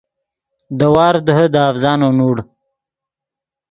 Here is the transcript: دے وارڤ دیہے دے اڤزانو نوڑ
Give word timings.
دے 0.77 0.87
وارڤ 0.95 1.19
دیہے 1.25 1.45
دے 1.53 1.59
اڤزانو 1.69 2.09
نوڑ 2.17 2.37